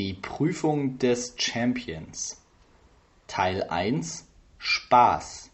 [0.00, 2.40] Die Prüfung des Champions
[3.26, 4.26] Teil 1
[4.56, 5.50] Spaß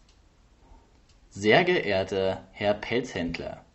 [1.29, 3.65] Sehr geehrter Herr Pelzhändler,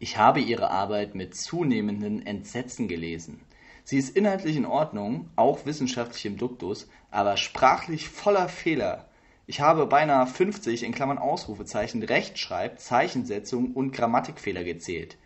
[0.00, 3.42] ich habe Ihre Arbeit mit zunehmendem Entsetzen gelesen.
[3.84, 9.08] Sie ist inhaltlich in Ordnung, auch wissenschaftlich im Duktus, aber sprachlich voller Fehler.
[9.46, 15.16] Ich habe beinahe 50 in Klammern Ausrufezeichen Rechtschreib-, Zeichensetzung und Grammatikfehler gezählt.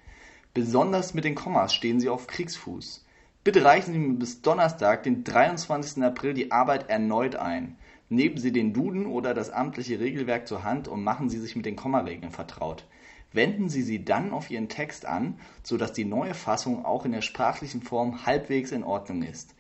[0.53, 3.02] Besonders mit den Kommas stehen Sie auf Kriegsfuß.
[3.45, 6.01] Bitte reichen Sie mir bis Donnerstag, den 23.
[6.05, 7.77] April, die Arbeit erneut ein.
[8.09, 11.67] Nehmen Sie den Duden oder das amtliche Regelwerk zur Hand und machen Sie sich mit
[11.67, 12.87] den Kommaregeln vertraut.
[13.33, 17.11] Wenden Sie sie dann auf Ihren Text an, so dass die neue Fassung auch in
[17.11, 19.57] der sprachlichen Form halbwegs in Ordnung ist.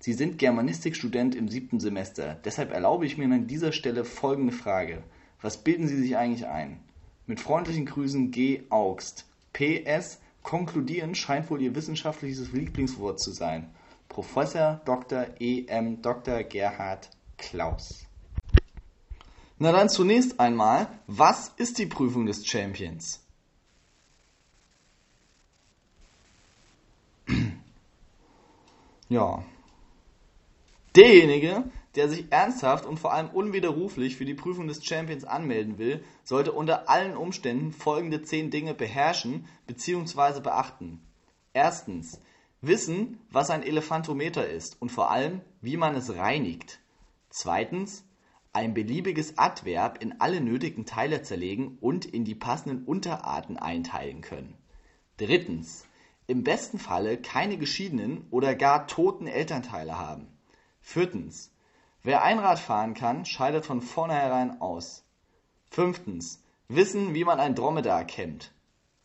[0.00, 5.04] Sie sind Germanistikstudent im siebten Semester, deshalb erlaube ich mir an dieser Stelle folgende Frage.
[5.40, 6.80] Was bilden Sie sich eigentlich ein?
[7.28, 8.62] Mit freundlichen Grüßen G.
[8.70, 9.26] Augst.
[9.52, 13.72] PS Konkludieren scheint wohl Ihr wissenschaftliches Lieblingswort zu sein.
[14.08, 15.26] Professor Dr.
[15.38, 15.66] E.
[15.66, 16.02] M.
[16.02, 16.42] Dr.
[16.42, 18.06] Gerhard Klaus.
[19.58, 23.20] Na dann zunächst einmal, was ist die Prüfung des Champions?
[29.08, 29.42] Ja.
[30.94, 31.64] Derjenige,
[31.96, 36.52] der sich ernsthaft und vor allem unwiderruflich für die Prüfung des Champions anmelden will, sollte
[36.52, 40.40] unter allen Umständen folgende zehn Dinge beherrschen bzw.
[40.40, 41.00] beachten.
[41.52, 42.20] Erstens.
[42.62, 46.80] Wissen, was ein Elefantometer ist und vor allem, wie man es reinigt.
[47.30, 48.04] Zweitens.
[48.52, 54.54] Ein beliebiges Adverb in alle nötigen Teile zerlegen und in die passenden Unterarten einteilen können.
[55.16, 55.86] Drittens.
[56.26, 60.26] Im besten Falle keine geschiedenen oder gar toten Elternteile haben.
[60.80, 61.52] Viertens.
[62.02, 65.04] Wer Einrad fahren kann, scheidet von vornherein aus.
[65.70, 66.42] Fünftens.
[66.68, 68.52] Wissen, wie man ein Dromedar kennt.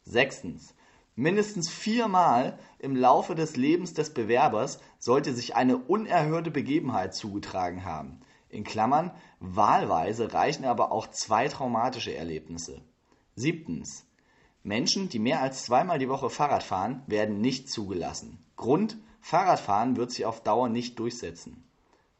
[0.03, 0.73] Sechstens.
[1.15, 8.21] Mindestens viermal im Laufe des Lebens des Bewerbers sollte sich eine unerhörte Begebenheit zugetragen haben.
[8.49, 12.81] In Klammern, wahlweise reichen aber auch zwei traumatische Erlebnisse.
[13.35, 14.05] Siebtens.
[14.63, 18.43] Menschen, die mehr als zweimal die Woche Fahrrad fahren, werden nicht zugelassen.
[18.55, 21.65] Grund, Fahrradfahren wird sich auf Dauer nicht durchsetzen.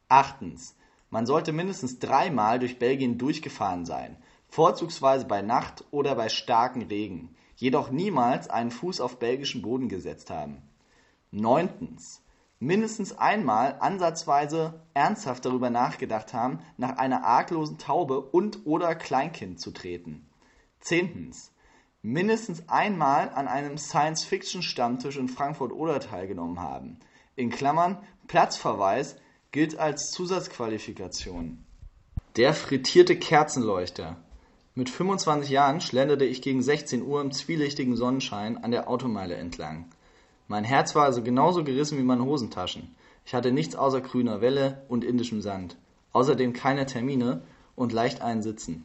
[0.07, 0.75] Achtens.
[1.09, 4.17] Man sollte mindestens dreimal durch Belgien durchgefahren sein,
[4.49, 10.29] vorzugsweise bei Nacht oder bei starkem Regen, jedoch niemals einen Fuß auf belgischen Boden gesetzt
[10.29, 10.61] haben.
[11.31, 12.21] Neuntens.
[12.59, 19.71] Mindestens einmal ansatzweise ernsthaft darüber nachgedacht haben, nach einer arglosen Taube und oder Kleinkind zu
[19.71, 20.29] treten.
[20.79, 21.51] Zehntens.
[22.01, 26.99] Mindestens einmal an einem Science-Fiction-Stammtisch in Frankfurt-Oder teilgenommen haben.
[27.35, 29.17] In Klammern Platzverweis
[29.55, 31.63] gilt als Zusatzqualifikation.
[32.35, 34.17] Der frittierte Kerzenleuchter.
[34.73, 39.85] Mit 25 Jahren schlenderte ich gegen 16 Uhr im zwielichtigen Sonnenschein an der Automeile entlang.
[40.49, 42.93] Mein Herz war also genauso gerissen wie meine Hosentaschen.
[43.25, 45.77] Ich hatte nichts außer grüner Welle und indischem Sand.
[46.11, 47.41] Außerdem keine Termine
[47.77, 48.83] und leicht einsitzen.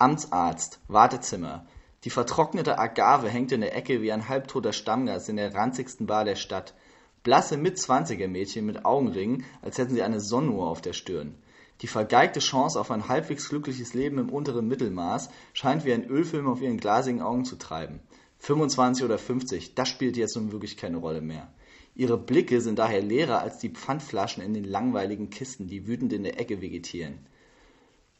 [0.00, 1.66] Amtsarzt, Wartezimmer.
[2.02, 6.24] Die vertrocknete Agave hängt in der Ecke wie ein halbtoter Stammgast in der ranzigsten Bar
[6.24, 6.74] der Stadt.
[7.22, 11.34] Blasse Mitzwanziger-Mädchen mit Augenringen, als hätten sie eine Sonnenuhr auf der Stirn.
[11.82, 16.46] Die vergeigte Chance auf ein halbwegs glückliches Leben im unteren Mittelmaß scheint wie ein Ölfilm
[16.46, 18.00] auf ihren glasigen Augen zu treiben.
[18.38, 21.52] 25 oder 50, das spielt jetzt nun wirklich keine Rolle mehr.
[21.94, 26.22] Ihre Blicke sind daher leerer als die Pfandflaschen in den langweiligen Kisten, die wütend in
[26.22, 27.26] der Ecke vegetieren.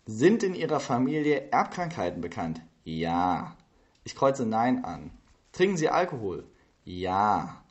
[0.05, 2.61] Sind in ihrer Familie Erbkrankheiten bekannt?
[2.85, 3.57] Ja.
[4.05, 5.11] Ich kreuze Nein an.
[5.53, 6.45] Trinken Sie Alkohol?
[6.85, 7.63] Ja.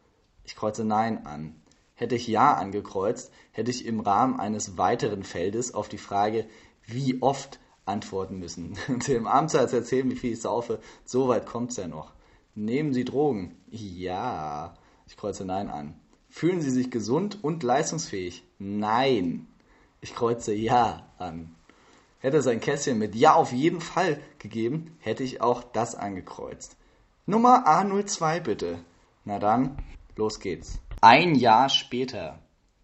[0.49, 1.53] Ich kreuze Nein an.
[1.93, 6.47] Hätte ich Ja angekreuzt, hätte ich im Rahmen eines weiteren Feldes auf die Frage,
[6.87, 8.75] wie oft antworten müssen.
[9.07, 12.13] Dem Amtsarzt erzählen, wie viel ich saufe, so weit kommt's ja noch.
[12.55, 13.57] Nehmen Sie Drogen?
[13.69, 14.73] Ja.
[15.05, 15.93] Ich kreuze Nein an.
[16.29, 18.43] Fühlen Sie sich gesund und leistungsfähig?
[18.57, 19.45] Nein.
[20.01, 21.53] Ich kreuze Ja an.
[22.17, 26.75] Hätte es ein Kästchen mit Ja auf jeden Fall gegeben, hätte ich auch das angekreuzt.
[27.27, 28.79] Nummer A02 bitte.
[29.25, 29.77] Na dann,
[30.19, 30.81] Los geht's.
[30.99, 32.39] Ein Jahr später.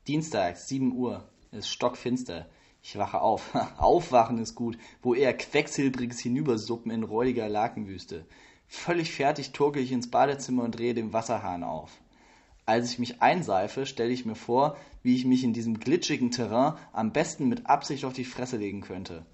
[0.07, 1.27] Dienstag, 7 Uhr.
[1.51, 2.47] Ist stockfinster.
[2.81, 3.53] Ich wache auf.
[3.77, 4.77] Aufwachen ist gut.
[5.01, 8.25] Wo eher quecksilbriges Hinübersuppen in räudiger Lakenwüste.
[8.67, 11.91] Völlig fertig turke ich ins Badezimmer und drehe den Wasserhahn auf.
[12.65, 16.77] Als ich mich einseife, stelle ich mir vor, wie ich mich in diesem glitschigen Terrain
[16.93, 19.25] am besten mit Absicht auf die Fresse legen könnte.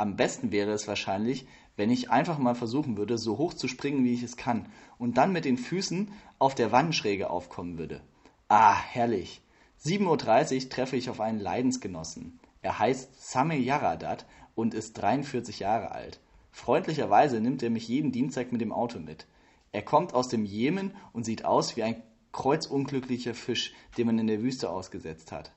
[0.00, 4.02] Am besten wäre es wahrscheinlich, wenn ich einfach mal versuchen würde, so hoch zu springen,
[4.02, 4.66] wie ich es kann,
[4.96, 8.00] und dann mit den Füßen auf der Wandschräge aufkommen würde.
[8.48, 9.42] Ah, herrlich.
[9.84, 12.40] 7.30 Uhr treffe ich auf einen Leidensgenossen.
[12.62, 14.24] Er heißt Same Yaradat
[14.54, 16.18] und ist 43 Jahre alt.
[16.50, 19.26] Freundlicherweise nimmt er mich jeden Dienstag mit dem Auto mit.
[19.70, 22.02] Er kommt aus dem Jemen und sieht aus wie ein
[22.32, 25.52] kreuzunglücklicher Fisch, den man in der Wüste ausgesetzt hat.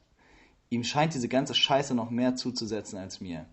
[0.69, 3.45] Ihm scheint diese ganze Scheiße noch mehr zuzusetzen als mir.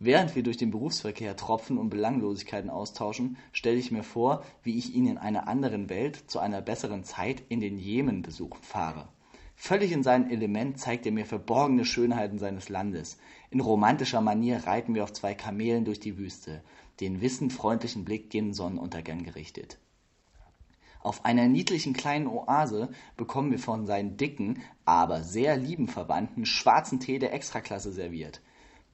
[0.00, 4.94] Während wir durch den Berufsverkehr tropfen und Belanglosigkeiten austauschen, stelle ich mir vor, wie ich
[4.94, 9.08] ihn in einer anderen Welt zu einer besseren Zeit in den Jemen besuchen fahre.
[9.56, 13.18] Völlig in seinem Element zeigt er mir verborgene Schönheiten seines Landes.
[13.50, 16.62] In romantischer Manier reiten wir auf zwei Kamelen durch die Wüste,
[17.00, 19.78] den wissend freundlichen Blick gen Sonnenuntergang gerichtet.
[21.00, 26.98] Auf einer niedlichen kleinen Oase bekommen wir von seinen dicken, aber sehr lieben Verwandten schwarzen
[26.98, 28.40] Tee der Extraklasse serviert.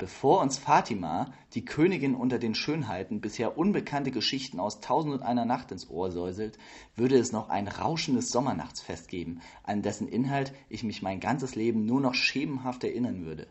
[0.00, 5.44] Bevor uns Fatima, die Königin unter den Schönheiten, bisher unbekannte Geschichten aus Tausend und einer
[5.44, 6.56] Nacht ins Ohr säuselt,
[6.96, 11.84] würde es noch ein rauschendes Sommernachtsfest geben, an dessen Inhalt ich mich mein ganzes Leben
[11.84, 13.46] nur noch schemenhaft erinnern würde.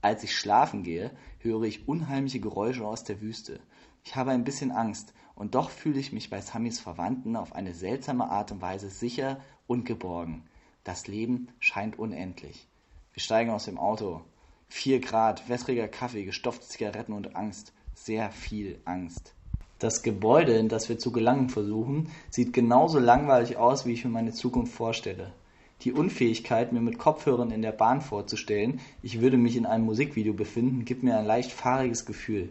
[0.00, 1.10] Als ich schlafen gehe,
[1.40, 3.60] höre ich unheimliche Geräusche aus der Wüste.
[4.02, 7.74] Ich habe ein bisschen Angst, und doch fühle ich mich bei Samis Verwandten auf eine
[7.74, 10.44] seltsame Art und Weise sicher und geborgen.
[10.84, 12.66] Das Leben scheint unendlich.
[13.12, 14.22] Wir steigen aus dem Auto.
[14.74, 17.74] 4 Grad, wässriger Kaffee, gestopfte Zigaretten und Angst.
[17.94, 19.34] Sehr viel Angst.
[19.78, 24.10] Das Gebäude, in das wir zu gelangen versuchen, sieht genauso langweilig aus, wie ich mir
[24.10, 25.34] meine Zukunft vorstelle.
[25.82, 30.32] Die Unfähigkeit, mir mit Kopfhörern in der Bahn vorzustellen, ich würde mich in einem Musikvideo
[30.32, 32.48] befinden, gibt mir ein leicht fahriges Gefühl.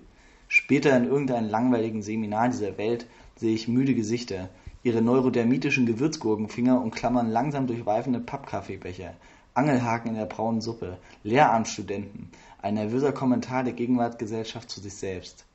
[0.48, 4.50] Später in irgendeinem langweiligen Seminar dieser Welt sehe ich müde Gesichter,
[4.84, 9.16] ihre neurodermitischen Gewürzgurkenfinger umklammern langsam durchweifende Pappkaffeebecher,
[9.53, 12.30] Angelhaken in der braunen Suppe, Lehramtsstudenten,
[12.62, 15.45] ein nervöser Kommentar der Gegenwartsgesellschaft zu sich selbst.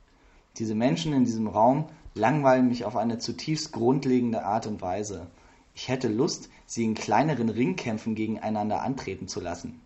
[0.58, 5.28] Diese Menschen in diesem Raum langweilen mich auf eine zutiefst grundlegende Art und Weise.
[5.74, 9.80] Ich hätte Lust, sie in kleineren Ringkämpfen gegeneinander antreten zu lassen.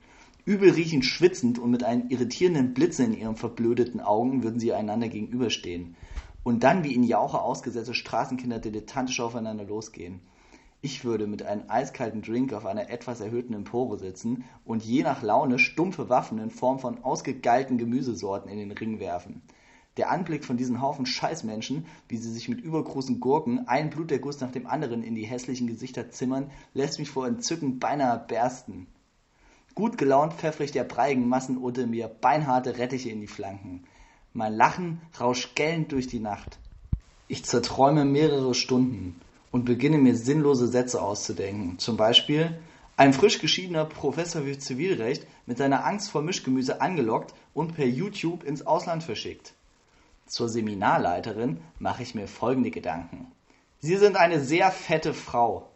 [0.44, 5.08] Übel riechend schwitzend und mit einem irritierenden Blitzen in ihren verblödeten Augen würden sie einander
[5.08, 5.94] gegenüberstehen.
[6.42, 10.20] Und dann wie in Jauche ausgesetzte Straßenkinder dilettantisch aufeinander losgehen.
[10.82, 15.22] Ich würde mit einem eiskalten Drink auf einer etwas erhöhten Empore sitzen und je nach
[15.22, 19.42] Laune stumpfe Waffen in Form von ausgegeilten Gemüsesorten in den Ring werfen.
[19.98, 24.52] Der Anblick von diesen Haufen Scheißmenschen, wie sie sich mit übergroßen Gurken ein Bluterguss nach
[24.52, 28.86] dem anderen in die hässlichen Gesichter zimmern, lässt mich vor Entzücken beinahe bersten.
[29.74, 33.84] Gut gelaunt pfeffere ich der breigen Massen unter mir beinharte Rettiche in die Flanken.
[34.32, 36.58] Mein Lachen rauscht gellend durch die Nacht.
[37.28, 41.78] Ich zerträume mehrere Stunden und beginne mir sinnlose Sätze auszudenken.
[41.78, 42.58] Zum Beispiel,
[42.96, 48.44] ein frisch geschiedener Professor für Zivilrecht mit seiner Angst vor Mischgemüse angelockt und per YouTube
[48.44, 49.54] ins Ausland verschickt.
[50.26, 53.32] Zur Seminarleiterin mache ich mir folgende Gedanken.
[53.80, 55.70] Sie sind eine sehr fette Frau.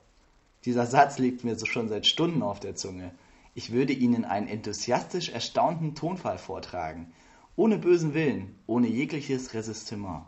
[0.65, 3.13] Dieser Satz liegt mir so schon seit Stunden auf der Zunge.
[3.55, 7.13] Ich würde Ihnen einen enthusiastisch erstaunten Tonfall vortragen,
[7.57, 10.25] ohne bösen Willen, ohne jegliches Resistiment.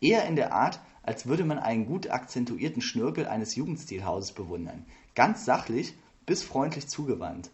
[0.00, 4.84] Eher in der Art, als würde man einen gut akzentuierten Schnörkel eines Jugendstilhauses bewundern,
[5.14, 5.94] ganz sachlich
[6.26, 7.50] bis freundlich zugewandt.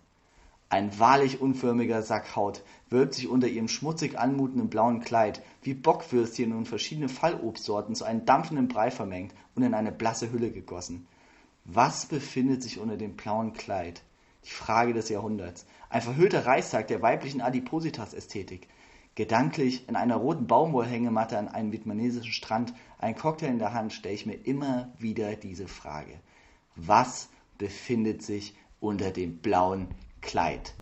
[0.68, 6.52] Ein wahrlich unförmiger Sack Haut wölbt sich unter ihrem schmutzig anmutenden blauen Kleid, wie Bockwürstchen
[6.52, 11.08] und verschiedene Fallobstsorten zu einem dampfenden Brei vermengt und in eine blasse Hülle gegossen.
[11.64, 14.02] Was befindet sich unter dem blauen Kleid?
[14.44, 15.66] Die Frage des Jahrhunderts.
[15.88, 18.68] Ein verhüllter Reichstag der weiblichen Adipositas-Ästhetik.
[19.14, 24.14] Gedanklich in einer roten Baumwollhängematte an einem vietnamesischen Strand, ein Cocktail in der Hand, stelle
[24.14, 26.20] ich mir immer wieder diese Frage.
[26.76, 27.28] Was
[27.58, 29.88] befindet sich unter dem blauen
[30.20, 30.74] Kleid?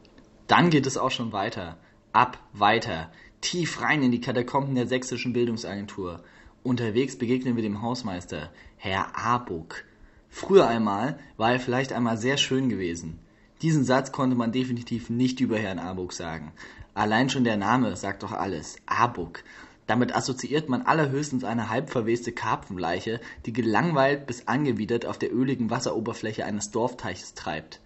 [0.47, 1.79] Dann geht es auch schon weiter.
[2.13, 3.11] Ab, weiter.
[3.41, 6.23] Tief rein in die Katakomben der sächsischen Bildungsagentur.
[6.63, 9.85] Unterwegs begegnen wir dem Hausmeister, Herr Abuck.
[10.29, 13.21] Früher einmal war er vielleicht einmal sehr schön gewesen.
[13.63, 16.53] Diesen Satz konnte man definitiv nicht über Herrn Abuck sagen.
[16.95, 18.77] Allein schon der Name sagt doch alles.
[18.87, 19.43] Abuk.
[19.89, 26.45] Damit assoziiert man allerhöchstens eine halbverweste Karpfenleiche, die gelangweilt bis angewidert auf der öligen Wasseroberfläche
[26.45, 27.81] eines Dorfteiches treibt.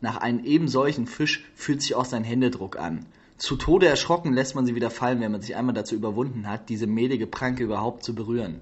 [0.00, 3.06] Nach einem eben solchen Fisch fühlt sich auch sein Händedruck an.
[3.38, 6.68] Zu Tode erschrocken lässt man sie wieder fallen, wenn man sich einmal dazu überwunden hat,
[6.68, 8.60] diese mehlige Pranke überhaupt zu berühren.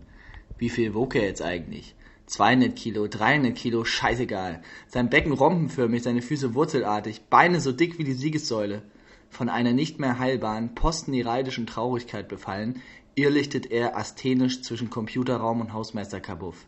[0.58, 1.94] Wie viel wog er jetzt eigentlich?
[2.26, 4.60] 200 Kilo, 300 Kilo, scheißegal.
[4.88, 8.82] Sein Becken rompenförmig, seine Füße wurzelartig, Beine so dick wie die Siegessäule.
[9.30, 12.82] Von einer nicht mehr heilbaren postnereidischen Traurigkeit befallen,
[13.14, 16.66] irrlichtet er asthenisch zwischen Computerraum und Hausmeister Kabuff.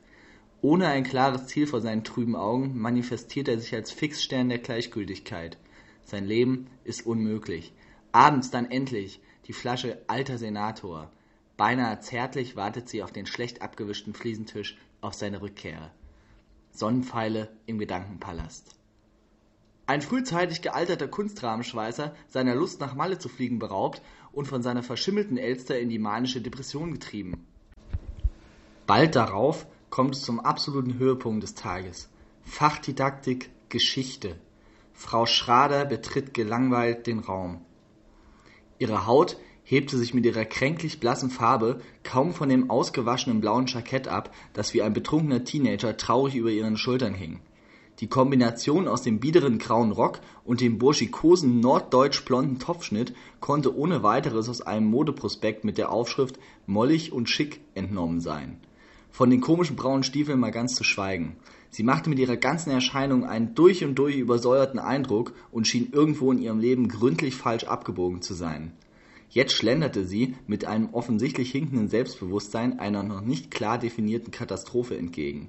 [0.60, 5.58] Ohne ein klares Ziel vor seinen trüben Augen manifestiert er sich als Fixstern der Gleichgültigkeit.
[6.04, 7.72] Sein Leben ist unmöglich.
[8.12, 11.10] Abends dann endlich die Flasche Alter Senator.
[11.56, 15.90] Beinahe zärtlich wartet sie auf den schlecht abgewischten Fliesentisch auf seine Rückkehr.
[16.70, 18.74] Sonnenpfeile im Gedankenpalast.
[19.86, 24.02] Ein frühzeitig gealterter Kunstrahmenschweißer, seiner Lust nach Malle zu fliegen beraubt
[24.32, 27.46] und von seiner verschimmelten Elster in die manische Depression getrieben.
[28.86, 32.10] Bald darauf kommt es zum absoluten Höhepunkt des Tages.
[32.42, 34.36] Fachdidaktik Geschichte.
[34.92, 37.64] Frau Schrader betritt gelangweilt den Raum.
[38.78, 39.36] Ihre Haut
[39.70, 44.72] hebte sich mit ihrer kränklich blassen Farbe kaum von dem ausgewaschenen blauen Jackett ab, das
[44.72, 47.40] wie ein betrunkener Teenager traurig über ihren Schultern hing.
[48.00, 54.48] Die Kombination aus dem biederen grauen Rock und dem burschikosen norddeutsch-blonden Topfschnitt konnte ohne weiteres
[54.48, 58.60] aus einem Modeprospekt mit der Aufschrift Mollig und schick entnommen sein.
[59.10, 61.36] Von den komischen braunen Stiefeln mal ganz zu schweigen.
[61.68, 66.32] Sie machte mit ihrer ganzen Erscheinung einen durch und durch übersäuerten Eindruck und schien irgendwo
[66.32, 68.72] in ihrem Leben gründlich falsch abgebogen zu sein.
[69.30, 75.48] Jetzt schlenderte sie mit einem offensichtlich hinkenden Selbstbewusstsein einer noch nicht klar definierten Katastrophe entgegen.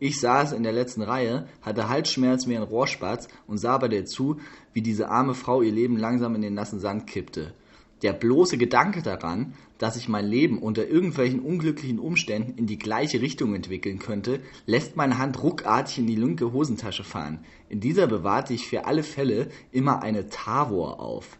[0.00, 4.06] Ich saß in der letzten Reihe, hatte Halsschmerz wie ein Rohrspatz und sah bei der
[4.06, 4.40] zu,
[4.72, 7.54] wie diese arme Frau ihr Leben langsam in den nassen Sand kippte.
[8.02, 13.20] Der bloße Gedanke daran, dass sich mein Leben unter irgendwelchen unglücklichen Umständen in die gleiche
[13.20, 17.40] Richtung entwickeln könnte, lässt meine Hand ruckartig in die linke Hosentasche fahren.
[17.68, 21.38] In dieser bewahrte ich für alle Fälle immer eine Tavor auf.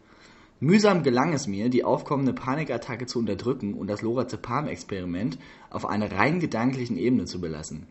[0.64, 5.36] Mühsam gelang es mir, die aufkommende Panikattacke zu unterdrücken und das Lorazepam-Experiment
[5.68, 7.86] auf einer rein gedanklichen Ebene zu belassen.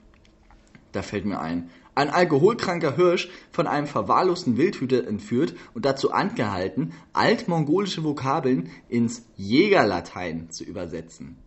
[0.92, 6.94] Da fällt mir ein, ein alkoholkranker Hirsch von einem verwahrlosten Wildhüter entführt und dazu angehalten,
[7.14, 11.38] altmongolische Vokabeln ins Jägerlatein zu übersetzen.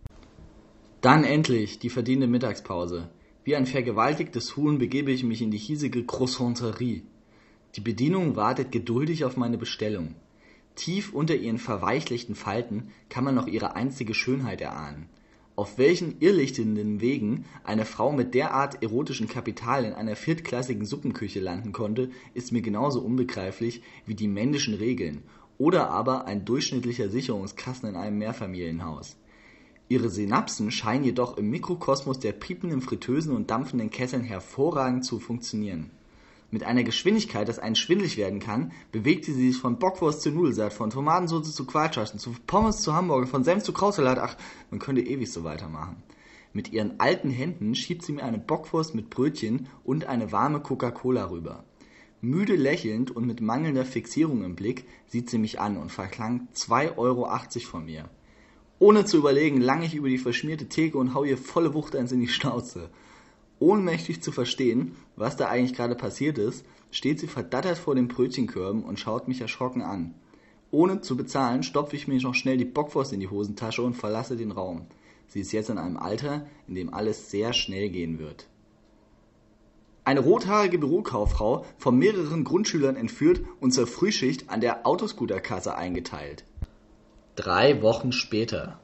[1.01, 3.09] Dann endlich die verdiente Mittagspause.
[3.43, 7.03] Wie ein vergewaltigtes Huhn begebe ich mich in die hiesige Croissanterie.
[7.75, 10.15] Die Bedienung wartet geduldig auf meine Bestellung.
[10.77, 15.09] Tief unter ihren verweichlichten Falten kann man noch ihre einstige Schönheit erahnen.
[15.55, 21.71] Auf welchen irrlichtenden Wegen eine Frau mit derart erotischem Kapital in einer viertklassigen Suppenküche landen
[21.71, 25.23] konnte, ist mir genauso unbegreiflich wie die männlichen Regeln
[25.57, 29.17] oder aber ein durchschnittlicher Sicherungskasten in einem Mehrfamilienhaus.
[29.89, 35.89] Ihre Synapsen scheinen jedoch im Mikrokosmos der piependen Fritteusen und dampfenden Kesseln hervorragend zu funktionieren
[36.49, 40.73] mit einer Geschwindigkeit, dass einen schwindlig werden kann, bewegte sie sich von Bockwurst zu Nudelsalat,
[40.73, 44.19] von Tomatensauce zu Quatschaschen, zu Pommes zu Hamburger, von Senf zu Krautsalat.
[44.19, 44.37] Ach,
[44.71, 46.03] man könnte ewig so weitermachen.
[46.53, 51.29] Mit ihren alten Händen schiebt sie mir eine Bockwurst mit Brötchen und eine warme Coca-Cola
[51.29, 51.63] rüber.
[52.21, 56.97] Müde lächelnd und mit mangelnder Fixierung im Blick sieht sie mich an und verklangt 2,80
[56.97, 58.09] Euro von mir.
[58.79, 62.11] Ohne zu überlegen, lange ich über die verschmierte Theke und hau ihr volle Wucht eins
[62.11, 62.89] in die Schnauze.
[63.59, 68.83] Ohnmächtig zu verstehen, was da eigentlich gerade passiert ist, steht sie verdattert vor den Brötchenkörben
[68.83, 70.13] und schaut mich erschrocken an.
[70.69, 74.35] Ohne zu bezahlen, stopfe ich mir noch schnell die Bockwurst in die Hosentasche und verlasse
[74.35, 74.85] den Raum.
[75.27, 78.47] Sie ist jetzt in einem Alter, in dem alles sehr schnell gehen wird.
[80.03, 86.45] Eine rothaarige Bürokauffrau, von mehreren Grundschülern entführt und zur Frühschicht an der Autoscooterkasse eingeteilt.
[87.35, 88.79] Drei Wochen später.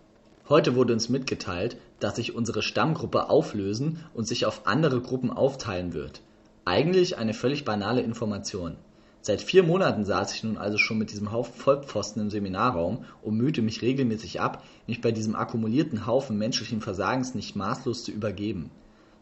[0.49, 5.93] Heute wurde uns mitgeteilt, dass sich unsere Stammgruppe auflösen und sich auf andere Gruppen aufteilen
[5.93, 6.21] wird.
[6.65, 8.75] Eigentlich eine völlig banale Information.
[9.21, 13.37] Seit vier Monaten saß ich nun also schon mit diesem Haufen Vollpfosten im Seminarraum und
[13.37, 18.69] mühte mich regelmäßig ab, mich bei diesem akkumulierten Haufen menschlichen Versagens nicht maßlos zu übergeben.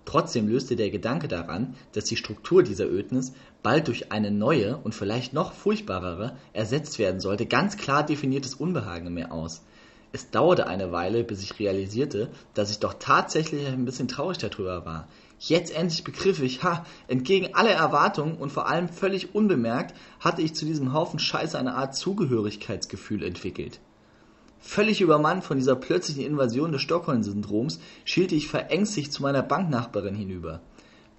[0.06, 4.96] Trotzdem löste der Gedanke daran, dass die Struktur dieser Ödnis bald durch eine neue und
[4.96, 9.62] vielleicht noch furchtbarere ersetzt werden sollte, ganz klar definiertes Unbehagen in mir aus.
[10.14, 14.86] Es dauerte eine Weile, bis ich realisierte, dass ich doch tatsächlich ein bisschen traurig darüber
[14.86, 15.08] war.
[15.40, 20.54] Jetzt endlich begriff ich, ha, entgegen aller Erwartungen und vor allem völlig unbemerkt hatte ich
[20.54, 23.80] zu diesem Haufen Scheiße eine Art Zugehörigkeitsgefühl entwickelt.
[24.60, 30.62] Völlig übermannt von dieser plötzlichen Invasion des Stockholm-Syndroms schielte ich verängstigt zu meiner Banknachbarin hinüber.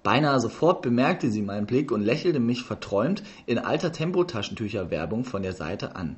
[0.03, 5.53] Beinahe sofort bemerkte sie meinen Blick und lächelte mich verträumt in alter Tempotaschentücher-Werbung von der
[5.53, 6.15] Seite an.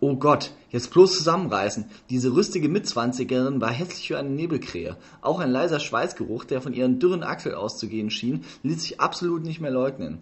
[0.00, 1.86] Oh Gott, jetzt bloß zusammenreißen.
[2.08, 4.96] Diese rüstige Mitzwanzigerin war hässlich wie eine Nebelkrähe.
[5.22, 9.60] Auch ein leiser Schweißgeruch, der von ihren dürren Achseln auszugehen schien, ließ sich absolut nicht
[9.60, 10.20] mehr leugnen.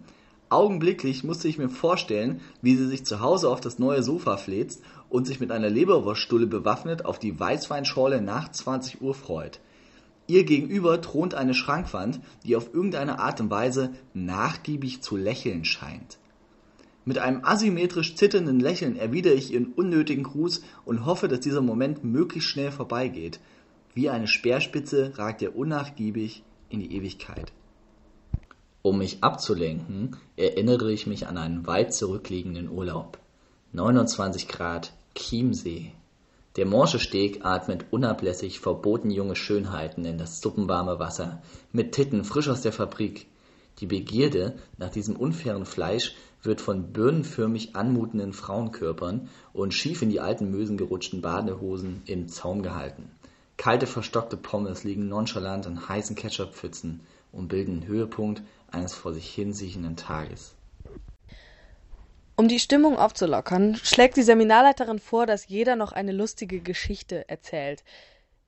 [0.49, 4.81] Augenblicklich musste ich mir vorstellen, wie sie sich zu Hause auf das neue Sofa fläzt
[5.09, 9.59] und sich mit einer Leberwurststulle bewaffnet auf die Weißweinschorle nach 20 Uhr freut.
[10.25, 16.17] Ihr gegenüber thront eine Schrankwand, die auf irgendeine Art und Weise nachgiebig zu lächeln scheint.
[17.07, 22.03] Mit einem asymmetrisch zitternden Lächeln erwidere ich ihren unnötigen Gruß und hoffe, dass dieser Moment
[22.03, 23.39] möglichst schnell vorbeigeht.
[23.93, 27.53] Wie eine Speerspitze ragt er unnachgiebig in die Ewigkeit.
[28.81, 33.19] Um mich abzulenken, erinnere ich mich an einen weit zurückliegenden Urlaub.
[33.71, 35.93] 29 Grad, Chiemsee.
[36.57, 42.49] Der morsche Steg atmet unablässig verboten junge Schönheiten in das suppenwarme Wasser, mit Titten frisch
[42.49, 43.27] aus der Fabrik.
[43.79, 50.19] Die Begierde nach diesem unfairen Fleisch wird von birnenförmig anmutenden Frauenkörpern und schief in die
[50.19, 53.11] alten Mösen gerutschten Badehosen im Zaum gehalten.
[53.57, 57.01] Kalte verstockte Pommes liegen nonchalant in heißen Ketchuppfützen.
[57.31, 58.41] und bilden den Höhepunkt
[58.71, 60.55] eines vor sich hinsiechenden Tages.
[62.35, 67.83] Um die Stimmung aufzulockern, schlägt die Seminarleiterin vor, dass jeder noch eine lustige Geschichte erzählt.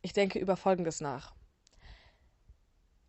[0.02, 1.34] Ich denke über Folgendes nach.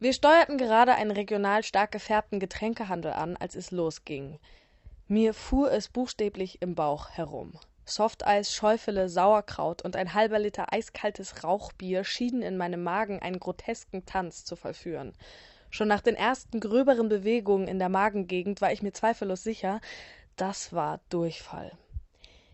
[0.03, 4.39] Wir steuerten gerade einen regional stark gefärbten Getränkehandel an, als es losging.
[5.09, 7.53] Mir fuhr es buchstäblich im Bauch herum.
[7.85, 14.07] Softeis, Schäufele, Sauerkraut und ein halber Liter eiskaltes Rauchbier schienen in meinem Magen einen grotesken
[14.07, 15.13] Tanz zu vollführen.
[15.69, 19.83] Schon nach den ersten gröberen Bewegungen in der Magengegend war ich mir zweifellos sicher,
[20.37, 21.73] das war Durchfall.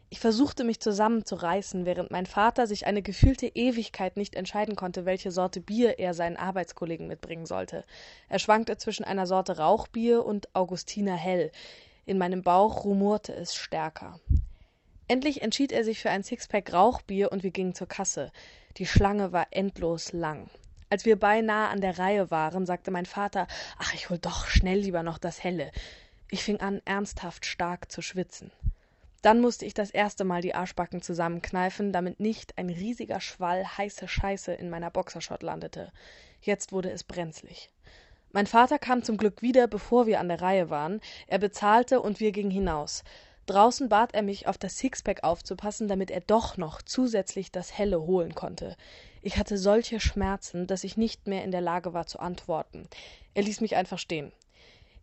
[0.08, 5.32] Ich versuchte mich zusammenzureißen, während mein Vater sich eine gefühlte Ewigkeit nicht entscheiden konnte, welche
[5.32, 7.84] Sorte Bier er seinen Arbeitskollegen mitbringen sollte.
[8.28, 11.50] Er schwankte zwischen einer Sorte Rauchbier und Augustiner Hell.
[12.04, 14.20] In meinem Bauch rumorte es stärker.
[15.08, 18.30] Endlich entschied er sich für ein Sixpack Rauchbier und wir gingen zur Kasse.
[18.76, 20.48] Die Schlange war endlos lang.
[20.88, 23.48] Als wir beinahe an der Reihe waren, sagte mein Vater,
[23.78, 25.72] ach, ich hol doch schnell lieber noch das Helle.
[26.30, 28.52] Ich fing an, ernsthaft stark zu schwitzen.
[29.26, 34.06] Dann musste ich das erste Mal die Arschbacken zusammenkneifen, damit nicht ein riesiger Schwall heiße
[34.06, 35.90] Scheiße in meiner Boxershot landete.
[36.40, 37.68] Jetzt wurde es brenzlig.
[38.30, 41.00] Mein Vater kam zum Glück wieder, bevor wir an der Reihe waren.
[41.26, 43.02] Er bezahlte und wir gingen hinaus.
[43.46, 48.02] Draußen bat er mich, auf das Sixpack aufzupassen, damit er doch noch zusätzlich das Helle
[48.02, 48.76] holen konnte.
[49.22, 52.86] Ich hatte solche Schmerzen, dass ich nicht mehr in der Lage war zu antworten.
[53.34, 54.30] Er ließ mich einfach stehen.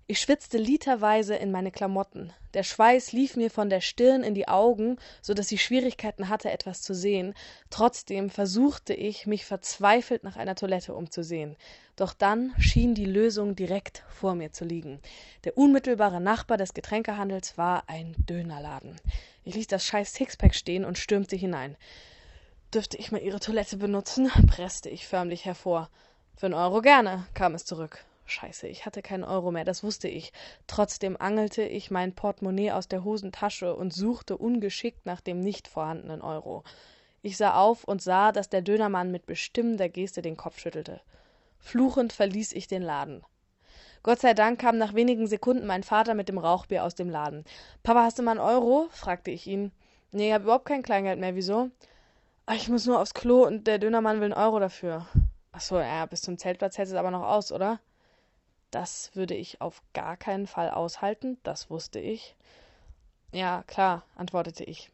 [0.06, 2.34] Ich schwitzte literweise in meine Klamotten.
[2.54, 6.52] Der Schweiß lief mir von der Stirn in die Augen, so dass ich Schwierigkeiten hatte,
[6.52, 7.34] etwas zu sehen.
[7.70, 11.56] Trotzdem versuchte ich, mich verzweifelt nach einer Toilette umzusehen.
[11.96, 15.00] Doch dann schien die Lösung direkt vor mir zu liegen.
[15.46, 18.98] Der unmittelbare Nachbar des Getränkehandels war ein Dönerladen.
[19.46, 21.78] Ich ließ das scheiß Sixpack stehen und stürmte hinein.
[22.74, 24.30] Dürfte ich mal Ihre Toilette benutzen?
[24.48, 25.90] presste ich förmlich hervor.
[26.36, 28.04] Für einen Euro gerne, kam es zurück.
[28.26, 30.32] Scheiße, ich hatte keinen Euro mehr, das wusste ich.
[30.68, 36.22] Trotzdem angelte ich mein Portemonnaie aus der Hosentasche und suchte ungeschickt nach dem nicht vorhandenen
[36.22, 36.64] Euro.
[37.22, 41.02] Ich sah auf und sah, dass der Dönermann mit bestimmender Geste den Kopf schüttelte.
[41.58, 43.24] Fluchend verließ ich den Laden.
[44.04, 47.46] Gott sei Dank kam nach wenigen Sekunden mein Vater mit dem Rauchbier aus dem Laden.
[47.84, 48.88] Papa, hast du mal einen Euro?
[48.92, 49.72] fragte ich ihn.
[50.12, 51.36] Nee, ich hab überhaupt kein Kleingeld mehr.
[51.36, 51.70] Wieso?
[52.54, 55.08] Ich muss nur aufs Klo und der Dönermann will einen Euro dafür.
[55.54, 57.80] Ach so, ja, bis zum Zeltplatz hält es aber noch aus, oder?
[58.74, 62.36] Das würde ich auf gar keinen Fall aushalten, das wusste ich.
[63.32, 64.90] Ja, klar, antwortete ich.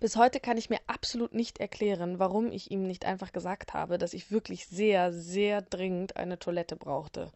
[0.00, 3.98] Bis heute kann ich mir absolut nicht erklären, warum ich ihm nicht einfach gesagt habe,
[3.98, 7.30] dass ich wirklich sehr, sehr dringend eine Toilette brauchte.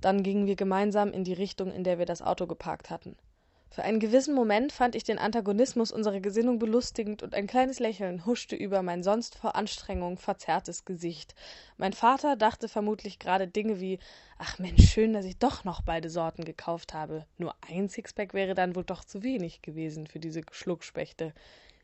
[0.00, 3.14] Dann gingen wir gemeinsam in die Richtung, in der wir das Auto geparkt hatten.
[3.72, 8.26] Für einen gewissen Moment fand ich den Antagonismus unserer Gesinnung belustigend und ein kleines Lächeln
[8.26, 11.34] huschte über mein sonst vor Anstrengung verzerrtes Gesicht.
[11.78, 13.98] Mein Vater dachte vermutlich gerade Dinge wie:
[14.36, 17.24] Ach Mensch, schön, dass ich doch noch beide Sorten gekauft habe.
[17.38, 21.32] Nur ein Sixpack wäre dann wohl doch zu wenig gewesen für diese Schluckspechte.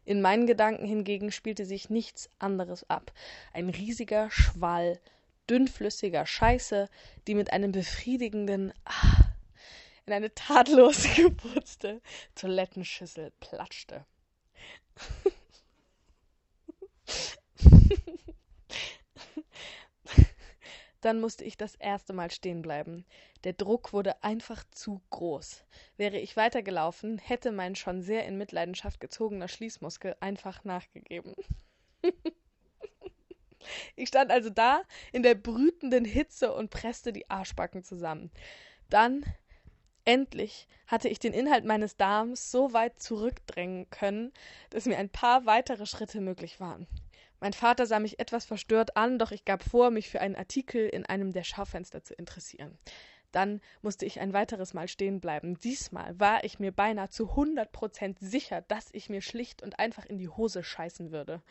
[0.05, 3.12] In meinen Gedanken hingegen spielte sich nichts anderes ab.
[3.55, 5.01] Ein riesiger Schwall
[5.48, 6.90] dünnflüssiger Scheiße,
[7.27, 9.28] die mit einem befriedigenden Ah
[10.09, 12.01] in eine tadellos geputzte
[12.35, 14.07] Toilettenschüssel platschte.
[21.03, 23.05] Dann musste ich das erste Mal stehen bleiben.
[23.44, 25.64] Der Druck wurde einfach zu groß.
[25.97, 31.35] Wäre ich weitergelaufen, hätte mein schon sehr in Mitleidenschaft gezogener Schließmuskel einfach nachgegeben.
[33.94, 38.33] ich stand also da in der brütenden Hitze und presste die Arschbacken zusammen.
[38.88, 39.23] Dann
[40.09, 44.33] Endlich hatte ich den Inhalt meines Darms so weit zurückdrängen können,
[44.71, 46.87] dass mir ein paar weitere Schritte möglich waren.
[47.40, 50.88] Mein Vater sah mich etwas verstört an, doch ich gab vor, mich für einen Artikel
[50.88, 52.79] in einem der Schaufenster zu interessieren.
[53.33, 55.61] Dann musste ich ein weiteres Mal stehen bleiben.
[55.61, 60.07] Diesmal war ich mir beinahe zu hundert Prozent sicher, dass ich mir schlicht und einfach
[60.07, 61.42] in die Hose scheißen würde.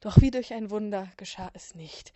[0.00, 2.12] Doch wie durch ein Wunder geschah es nicht.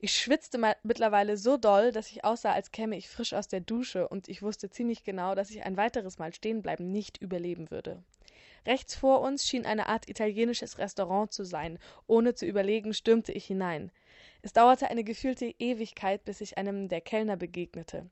[0.00, 4.08] Ich schwitzte mittlerweile so doll, dass ich aussah, als käme ich frisch aus der Dusche,
[4.08, 8.02] und ich wusste ziemlich genau, dass ich ein weiteres Mal stehenbleiben nicht überleben würde.
[8.64, 11.78] Rechts vor uns schien eine Art italienisches Restaurant zu sein.
[12.06, 13.90] Ohne zu überlegen, stürmte ich hinein.
[14.42, 18.08] Es dauerte eine gefühlte Ewigkeit, bis ich einem der Kellner begegnete.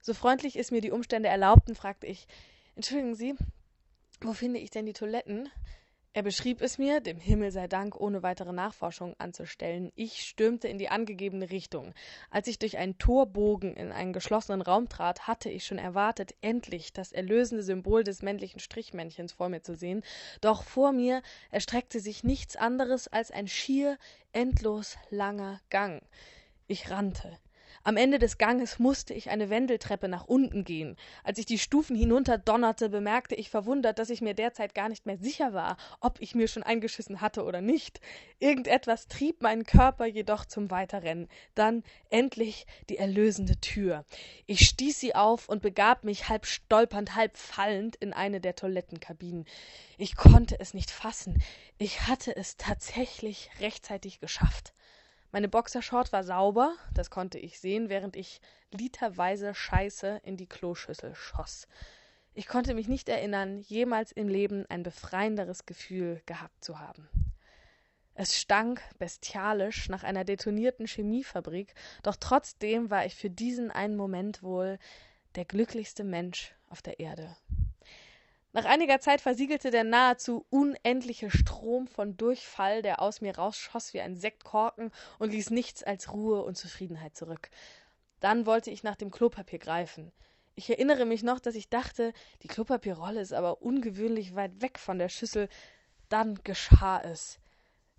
[0.00, 2.26] So freundlich es mir die Umstände erlaubten, fragte ich
[2.76, 3.34] Entschuldigen Sie,
[4.20, 5.50] wo finde ich denn die Toiletten?
[6.16, 9.92] Er beschrieb es mir, dem Himmel sei Dank, ohne weitere Nachforschungen anzustellen.
[9.96, 11.92] Ich stürmte in die angegebene Richtung.
[12.30, 16.94] Als ich durch einen Torbogen in einen geschlossenen Raum trat, hatte ich schon erwartet, endlich
[16.94, 20.02] das erlösende Symbol des männlichen Strichmännchens vor mir zu sehen.
[20.40, 23.98] Doch vor mir erstreckte sich nichts anderes als ein schier
[24.32, 26.02] endlos langer Gang.
[26.66, 27.36] Ich rannte.
[27.86, 30.96] Am Ende des Ganges musste ich eine Wendeltreppe nach unten gehen.
[31.22, 35.06] Als ich die Stufen hinunter donnerte, bemerkte ich verwundert, dass ich mir derzeit gar nicht
[35.06, 38.00] mehr sicher war, ob ich mir schon eingeschissen hatte oder nicht.
[38.40, 41.28] Irgendetwas trieb meinen Körper jedoch zum Weiterrennen.
[41.54, 44.04] Dann endlich die erlösende Tür.
[44.46, 49.44] Ich stieß sie auf und begab mich halb stolpernd, halb fallend in eine der Toilettenkabinen.
[49.96, 51.40] Ich konnte es nicht fassen.
[51.78, 54.72] Ich hatte es tatsächlich rechtzeitig geschafft.
[55.32, 61.14] Meine Boxershort war sauber, das konnte ich sehen, während ich literweise Scheiße in die Kloschüssel
[61.14, 61.66] schoss.
[62.32, 67.08] Ich konnte mich nicht erinnern, jemals im Leben ein befreienderes Gefühl gehabt zu haben.
[68.14, 74.42] Es stank bestialisch nach einer detonierten Chemiefabrik, doch trotzdem war ich für diesen einen Moment
[74.42, 74.78] wohl
[75.34, 77.36] der glücklichste Mensch auf der Erde.
[78.56, 84.00] Nach einiger Zeit versiegelte der nahezu unendliche Strom von Durchfall, der aus mir rausschoss wie
[84.00, 87.50] ein Sektkorken und ließ nichts als Ruhe und Zufriedenheit zurück.
[88.18, 90.10] Dann wollte ich nach dem Klopapier greifen.
[90.54, 94.98] Ich erinnere mich noch, dass ich dachte, die Klopapierrolle ist aber ungewöhnlich weit weg von
[94.98, 95.50] der Schüssel.
[96.08, 97.38] Dann geschah es.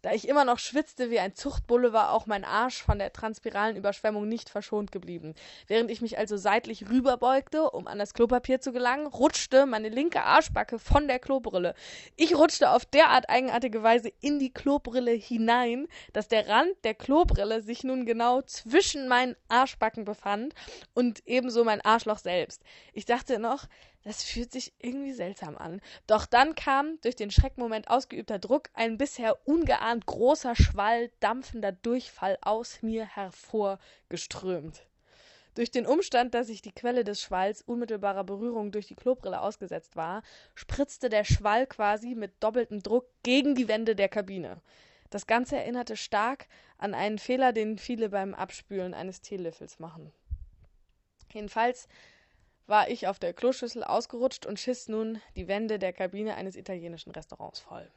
[0.03, 3.75] Da ich immer noch schwitzte wie ein Zuchtbulle, war auch mein Arsch von der transpiralen
[3.75, 5.33] Überschwemmung nicht verschont geblieben.
[5.65, 10.21] Während ich mich also seitlich rüberbeugte, um an das Klopapier zu gelangen, rutschte meine linke
[10.23, 11.73] Arschbacke von der Klobrille.
[12.15, 17.63] Ich rutschte auf derart eigenartige Weise in die Klobrille hinein, dass der Rand der Klobrille
[17.63, 20.53] sich nun genau zwischen meinen Arschbacken befand
[20.93, 22.61] und ebenso mein Arschloch selbst.
[22.93, 23.65] Ich dachte noch,
[24.07, 25.81] das fühlt sich irgendwie seltsam an.
[26.07, 32.37] Doch dann kam, durch den Schreckmoment ausgeübter Druck, ein bisher ungeahnt großer Schwall dampfender Durchfall
[32.39, 34.87] aus mir hervorgeströmt.
[35.55, 39.97] Durch den Umstand, dass ich die Quelle des Schwalls unmittelbarer Berührung durch die Klobrille ausgesetzt
[39.97, 40.23] war,
[40.55, 44.61] spritzte der Schwall quasi mit doppeltem Druck gegen die Wände der Kabine.
[45.09, 50.13] Das Ganze erinnerte stark an einen Fehler, den viele beim Abspülen eines Teelöffels machen.
[51.33, 51.89] Jedenfalls
[52.67, 57.11] war ich auf der Kloschüssel ausgerutscht und schiss nun die Wände der Kabine eines italienischen
[57.11, 57.89] Restaurants voll.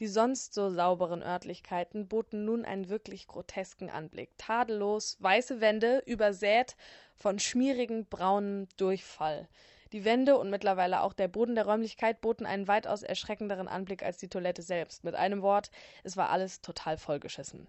[0.00, 4.30] Die sonst so sauberen Örtlichkeiten boten nun einen wirklich grotesken Anblick.
[4.38, 6.76] Tadellos weiße Wände, übersät
[7.16, 9.48] von schmierigem braunem Durchfall.
[9.92, 14.18] Die Wände und mittlerweile auch der Boden der Räumlichkeit boten einen weitaus erschreckenderen Anblick als
[14.18, 15.02] die Toilette selbst.
[15.02, 15.70] Mit einem Wort,
[16.04, 17.66] es war alles total vollgeschissen.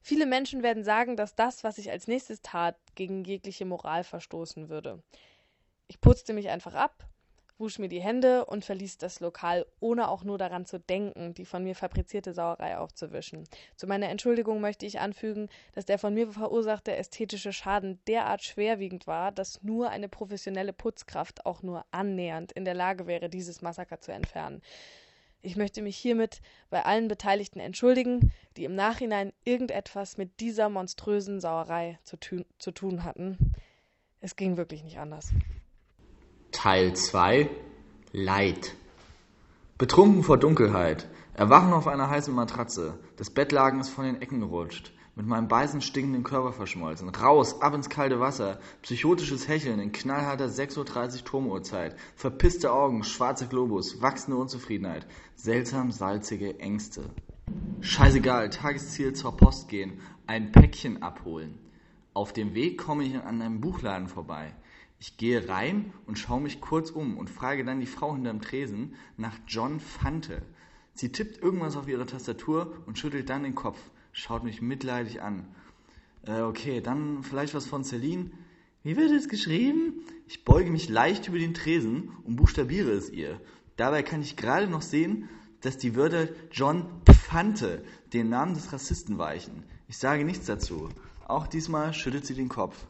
[0.00, 4.68] Viele Menschen werden sagen, dass das, was ich als nächstes tat, gegen jegliche Moral verstoßen
[4.68, 5.02] würde.
[5.86, 7.08] Ich putzte mich einfach ab,
[7.58, 11.44] wusch mir die Hände und verließ das Lokal, ohne auch nur daran zu denken, die
[11.44, 13.44] von mir fabrizierte Sauerei aufzuwischen.
[13.76, 19.06] Zu meiner Entschuldigung möchte ich anfügen, dass der von mir verursachte ästhetische Schaden derart schwerwiegend
[19.06, 24.00] war, dass nur eine professionelle Putzkraft auch nur annähernd in der Lage wäre, dieses Massaker
[24.00, 24.62] zu entfernen.
[25.40, 31.40] Ich möchte mich hiermit bei allen Beteiligten entschuldigen, die im Nachhinein irgendetwas mit dieser monströsen
[31.40, 33.52] Sauerei zu, tu zu tun hatten.
[34.20, 35.30] Es ging wirklich nicht anders.
[36.50, 37.48] Teil 2
[38.12, 38.74] Leid.
[39.76, 41.06] Betrunken vor Dunkelheit.
[41.34, 42.98] Erwachen auf einer heißen Matratze.
[43.16, 47.08] Das Bettlaken ist von den Ecken gerutscht mit meinem beißend stinkenden Körper verschmolzen.
[47.08, 48.60] Raus, ab ins kalte Wasser.
[48.82, 50.78] Psychotisches Hecheln in knallharter 6.30
[51.18, 51.96] Uhr Turmuhrzeit.
[52.14, 55.08] Verpisste Augen, schwarzer Globus, wachsende Unzufriedenheit.
[55.34, 57.10] Seltsam salzige Ängste.
[57.80, 59.98] Scheißegal, Tagesziel zur Post gehen.
[60.28, 61.58] Ein Päckchen abholen.
[62.14, 64.54] Auf dem Weg komme ich an einem Buchladen vorbei.
[65.00, 68.94] Ich gehe rein und schaue mich kurz um und frage dann die Frau hinterm Tresen
[69.16, 70.42] nach John Fante.
[70.94, 73.78] Sie tippt irgendwas auf ihre Tastatur und schüttelt dann den Kopf
[74.12, 75.46] schaut mich mitleidig an.
[76.26, 78.30] Äh, okay, dann vielleicht was von Celine.
[78.82, 80.04] Wie wird es geschrieben?
[80.26, 83.40] Ich beuge mich leicht über den Tresen und buchstabiere es ihr.
[83.76, 85.28] Dabei kann ich gerade noch sehen,
[85.60, 89.64] dass die Wörter John Pfante den Namen des Rassisten weichen.
[89.88, 90.88] Ich sage nichts dazu.
[91.26, 92.86] Auch diesmal schüttelt sie den Kopf.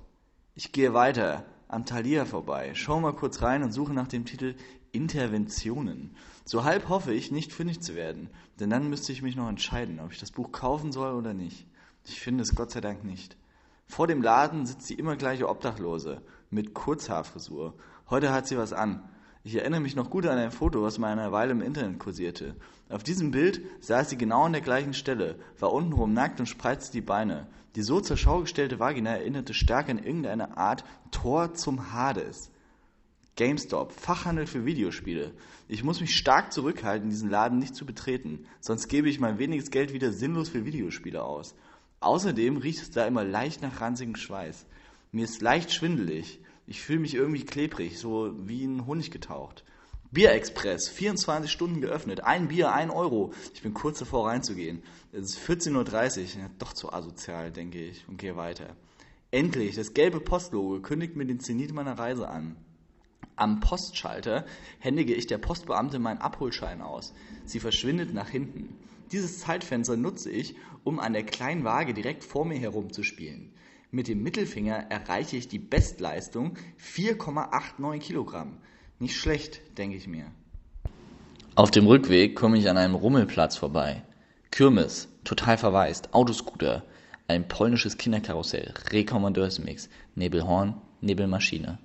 [0.54, 4.54] Ich gehe weiter am Thalia vorbei, schaue mal kurz rein und suche nach dem Titel
[4.98, 6.10] Interventionen.
[6.44, 10.00] So halb hoffe ich, nicht fündig zu werden, denn dann müsste ich mich noch entscheiden,
[10.00, 11.68] ob ich das Buch kaufen soll oder nicht.
[12.04, 13.36] Ich finde es Gott sei Dank nicht.
[13.86, 17.74] Vor dem Laden sitzt die immer gleiche Obdachlose mit Kurzhaarfrisur.
[18.10, 19.08] Heute hat sie was an.
[19.44, 22.56] Ich erinnere mich noch gut an ein Foto, was mal eine Weile im Internet kursierte.
[22.88, 26.90] Auf diesem Bild saß sie genau an der gleichen Stelle, war untenrum nackt und spreizte
[26.90, 27.46] die Beine.
[27.76, 30.82] Die so zur Schau gestellte Vagina erinnerte stark an irgendeine Art
[31.12, 32.50] Tor zum Hades.
[33.38, 35.32] GameStop, Fachhandel für Videospiele.
[35.68, 39.70] Ich muss mich stark zurückhalten, diesen Laden nicht zu betreten, sonst gebe ich mein weniges
[39.70, 41.54] Geld wieder sinnlos für Videospiele aus.
[42.00, 44.66] Außerdem riecht es da immer leicht nach ranzigem Schweiß.
[45.12, 46.40] Mir ist leicht schwindelig.
[46.66, 49.62] Ich fühle mich irgendwie klebrig, so wie in Honig getaucht.
[50.10, 53.32] Bierexpress, 24 Stunden geöffnet, ein Bier, ein Euro.
[53.54, 54.82] Ich bin kurz davor reinzugehen.
[55.12, 58.74] Es ist 14.30 Uhr, ja, doch zu asozial, denke ich, und gehe weiter.
[59.30, 62.56] Endlich, das gelbe Postlogo kündigt mir den Zenit meiner Reise an.
[63.38, 64.44] Am Postschalter
[64.80, 67.14] händige ich der Postbeamte meinen Abholschein aus.
[67.44, 68.74] Sie verschwindet nach hinten.
[69.12, 73.52] Dieses Zeitfenster nutze ich, um an der kleinen Waage direkt vor mir herumzuspielen.
[73.92, 78.58] Mit dem Mittelfinger erreiche ich die Bestleistung 4,89 Kilogramm.
[78.98, 80.32] Nicht schlecht, denke ich mir.
[81.54, 84.02] Auf dem Rückweg komme ich an einem Rummelplatz vorbei.
[84.50, 86.82] Kirmes, total verwaist, Autoscooter,
[87.28, 91.78] ein polnisches Kinderkarussell, Rekommandeursmix, Nebelhorn, Nebelmaschine.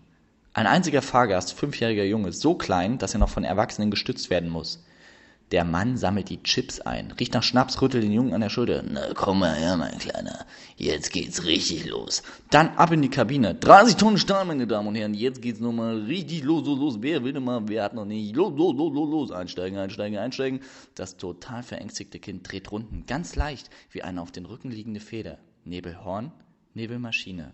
[0.56, 4.84] Ein einziger Fahrgast, fünfjähriger Junge, so klein, dass er noch von Erwachsenen gestützt werden muss.
[5.52, 8.84] Der Mann sammelt die Chips ein, riecht nach Schnaps, rüttelt den Jungen an der Schulter.
[8.88, 10.46] Na, komm mal her, mein Kleiner.
[10.78, 12.22] Jetzt geht's richtig los.
[12.52, 13.56] Dann ab in die Kabine.
[13.56, 15.16] 30 Tonnen Stahl, meine Damen und Herren.
[15.16, 16.98] Jetzt geht's nochmal richtig los, los, los.
[17.02, 18.36] Wer will denn mal, wer hat noch nicht?
[18.36, 19.32] Los, los, los, los, los.
[19.32, 20.60] Einsteigen, einsteigen, einsteigen.
[20.94, 23.06] Das total verängstigte Kind dreht Runden.
[23.08, 25.40] Ganz leicht, wie eine auf den Rücken liegende Feder.
[25.66, 26.32] Nebelhorn,
[26.76, 27.54] Nebelmaschine.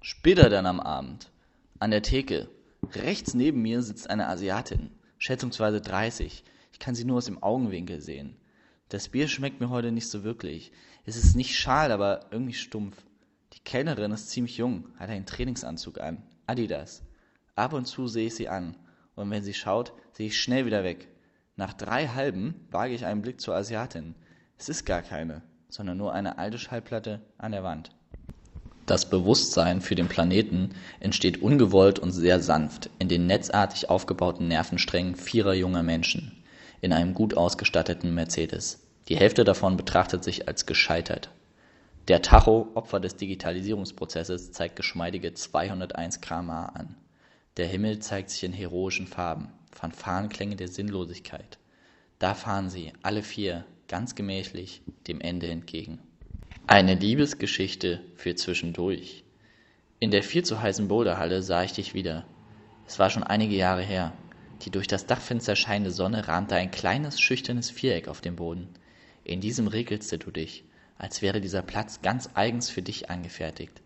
[0.00, 1.30] Später dann am Abend.
[1.80, 2.48] An der Theke.
[2.92, 6.44] Rechts neben mir sitzt eine Asiatin, schätzungsweise 30.
[6.72, 8.36] Ich kann sie nur aus dem Augenwinkel sehen.
[8.88, 10.70] Das Bier schmeckt mir heute nicht so wirklich.
[11.04, 12.96] Es ist nicht schal, aber irgendwie stumpf.
[13.54, 16.22] Die Kellnerin ist ziemlich jung, hat einen Trainingsanzug an.
[16.46, 17.02] Adidas.
[17.56, 18.76] Ab und zu sehe ich sie an.
[19.16, 21.08] Und wenn sie schaut, sehe ich schnell wieder weg.
[21.56, 24.14] Nach drei halben wage ich einen Blick zur Asiatin.
[24.58, 27.90] Es ist gar keine, sondern nur eine alte Schallplatte an der Wand.
[28.86, 30.70] Das Bewusstsein für den Planeten
[31.00, 36.44] entsteht ungewollt und sehr sanft in den netzartig aufgebauten Nervensträngen vierer junger Menschen
[36.82, 38.80] in einem gut ausgestatteten Mercedes.
[39.08, 41.30] Die Hälfte davon betrachtet sich als gescheitert.
[42.08, 46.94] Der Tacho, Opfer des Digitalisierungsprozesses, zeigt geschmeidige 201 km/h an.
[47.56, 51.56] Der Himmel zeigt sich in heroischen Farben, Fanfarenklänge der Sinnlosigkeit.
[52.18, 56.00] Da fahren sie, alle vier, ganz gemächlich, dem Ende entgegen.
[56.66, 59.22] Eine Liebesgeschichte für zwischendurch.
[60.00, 62.24] In der viel zu heißen Boulderhalle sah ich dich wieder.
[62.86, 64.14] Es war schon einige Jahre her.
[64.62, 68.70] Die durch das Dachfenster scheinende Sonne rahmte ein kleines, schüchternes Viereck auf dem Boden.
[69.24, 70.64] In diesem regelst du dich,
[70.96, 73.82] als wäre dieser Platz ganz eigens für dich angefertigt.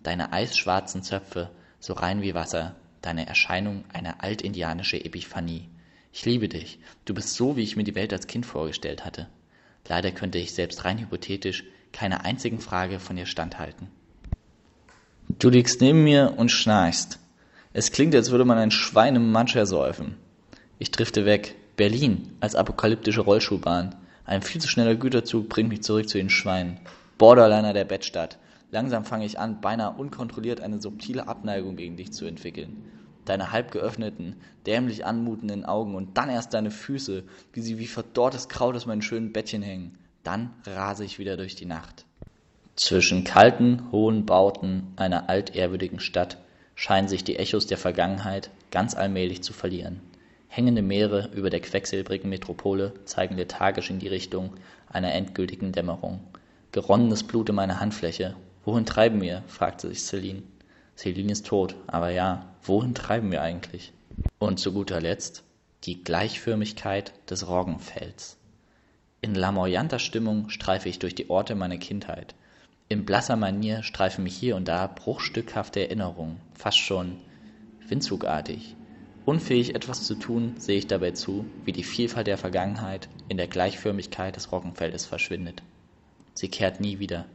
[0.00, 5.68] Deine eisschwarzen Zöpfe, so rein wie Wasser, deine Erscheinung eine altindianische Epiphanie.
[6.14, 6.78] Ich liebe dich.
[7.04, 9.28] Du bist so, wie ich mir die Welt als Kind vorgestellt hatte.
[9.86, 13.88] Leider könnte ich selbst rein hypothetisch keiner einzigen Frage von dir standhalten.
[15.38, 17.18] Du liegst neben mir und schnarchst.
[17.72, 20.16] Es klingt, als würde man ein Schwein im Matsch ersäufen.
[20.78, 21.54] Ich drifte weg.
[21.76, 23.94] Berlin als apokalyptische Rollschuhbahn.
[24.24, 26.78] Ein viel zu schneller Güterzug bringt mich zurück zu den Schweinen.
[27.16, 28.38] Borderliner der Bettstadt.
[28.70, 32.84] Langsam fange ich an, beinahe unkontrolliert eine subtile Abneigung gegen dich zu entwickeln.
[33.24, 38.48] Deine halb geöffneten, dämlich anmutenden Augen und dann erst deine Füße, wie sie wie verdorrtes
[38.48, 39.98] Kraut aus meinen schönen Bettchen hängen.
[40.24, 42.04] Dann rase ich wieder durch die Nacht.
[42.76, 46.38] Zwischen kalten, hohen Bauten einer altehrwürdigen Stadt
[46.74, 50.00] scheinen sich die Echos der Vergangenheit ganz allmählich zu verlieren.
[50.48, 54.54] Hängende Meere über der quecksilbrigen Metropole zeigen lethargisch in die Richtung
[54.88, 56.20] einer endgültigen Dämmerung.
[56.72, 58.34] Geronnenes Blut in meiner Handfläche.
[58.64, 59.42] Wohin treiben wir?
[59.46, 60.42] fragte sich Celine.
[60.96, 63.92] Celine ist tot, aber ja, wohin treiben wir eigentlich?
[64.38, 65.42] Und zu guter Letzt
[65.84, 68.36] die Gleichförmigkeit des Roggenfelds.
[69.24, 72.34] In lamoyanter Stimmung streife ich durch die Orte meiner Kindheit.
[72.88, 77.16] In blasser Manier streifen mich hier und da bruchstückhafte Erinnerungen, fast schon
[77.88, 78.74] windzugartig.
[79.24, 83.46] Unfähig etwas zu tun, sehe ich dabei zu, wie die Vielfalt der Vergangenheit in der
[83.46, 85.62] Gleichförmigkeit des Roggenfeldes verschwindet.
[86.34, 87.26] Sie kehrt nie wieder.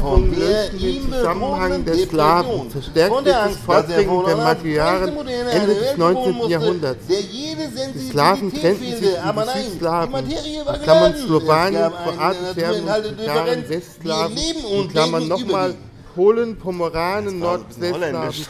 [0.00, 6.48] Vom lösenden Zusammenhang der Sklaven, verstärktes Fortbringen der Magyaren Ende des 19.
[6.48, 7.06] Jahrhunderts.
[7.06, 14.36] Die Sklaven trennten sich in Besitz-Sklaven, in Klammern Slowanien, Kroaten, Serben, Bulgaren, Westsklaven,
[14.72, 15.74] in Klammern nochmal
[16.14, 18.46] Polen, Pomeranen, Nordwestslaven,